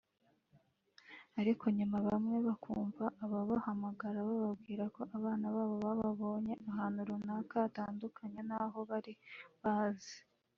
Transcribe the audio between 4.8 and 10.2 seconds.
ko abana babo bababonye ahantu runaka hatandukanye n’aho bari bazi